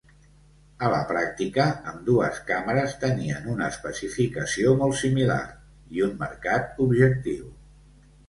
A 0.85 0.87
la 0.91 1.01
pràctica, 1.09 1.65
ambdues 1.91 2.39
càmeres 2.47 2.95
tenien 3.03 3.45
una 3.55 3.67
especificació 3.73 4.73
molt 4.81 4.99
similar 5.01 5.39
i 5.99 6.03
un 6.09 6.17
mercat 6.25 6.81
objectiu. 6.87 7.47